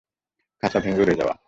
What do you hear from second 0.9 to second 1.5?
উড়ে যাওয়া।